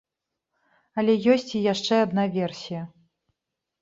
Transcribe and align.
Але 1.01 1.13
ёсць 1.35 1.47
і 1.59 1.63
яшчэ 1.73 1.93
адна 2.07 2.23
версія. 2.39 2.81